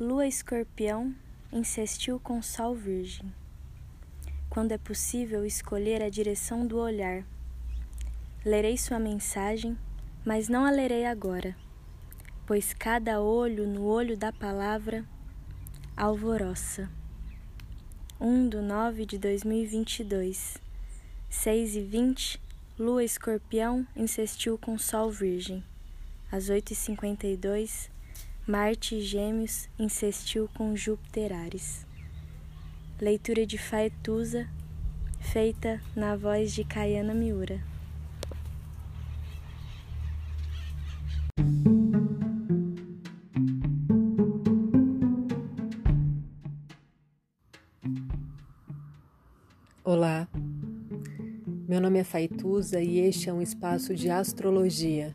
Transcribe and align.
Lua 0.00 0.26
escorpião 0.26 1.14
insistiu 1.52 2.18
com 2.18 2.40
Sol 2.40 2.74
virgem. 2.74 3.30
Quando 4.48 4.72
é 4.72 4.78
possível 4.78 5.44
escolher 5.44 6.02
a 6.02 6.08
direção 6.08 6.66
do 6.66 6.78
olhar. 6.78 7.22
Lerei 8.44 8.78
sua 8.78 8.98
mensagem, 8.98 9.76
mas 10.24 10.48
não 10.48 10.64
a 10.64 10.70
lerei 10.70 11.04
agora, 11.04 11.54
pois 12.46 12.72
cada 12.72 13.20
olho 13.20 13.66
no 13.66 13.84
olho 13.84 14.16
da 14.16 14.32
palavra 14.32 15.04
alvoroça. 15.94 16.90
1 18.18 18.48
de 18.48 18.56
9 18.62 19.04
de 19.04 19.18
2022, 19.18 20.56
6 21.28 21.76
e 21.76 21.80
20, 21.82 22.40
Lua 22.78 23.04
escorpião 23.04 23.86
insistiu 23.94 24.56
com 24.56 24.78
Sol 24.78 25.10
virgem. 25.10 25.62
Às 26.30 26.48
8 26.48 26.72
e 26.72 26.74
52, 26.74 27.90
Marte 28.44 29.00
Gêmeos 29.00 29.68
insistiu 29.78 30.48
com 30.52 30.74
Júpiter 30.74 31.32
Ares. 31.32 31.86
Leitura 33.00 33.46
de 33.46 33.56
Faetusa, 33.56 34.48
feita 35.20 35.80
na 35.94 36.16
voz 36.16 36.52
de 36.52 36.64
Kayana 36.64 37.14
Miura. 37.14 37.62
Olá, 49.84 50.26
meu 51.68 51.80
nome 51.80 52.00
é 52.00 52.04
Faituza 52.04 52.80
e 52.82 52.98
este 52.98 53.28
é 53.28 53.32
um 53.32 53.40
espaço 53.40 53.94
de 53.94 54.10
astrologia 54.10 55.14